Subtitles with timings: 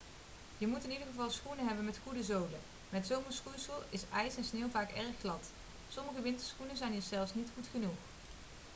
[0.57, 2.59] je moet in ieder geval schoenen hebben met goede zolen
[2.89, 5.49] met zomerschoeisel is ijs en sneeuw vaak erg glad
[5.89, 7.93] sommige winterschoenen zijn hier zelfs niet goed genoeg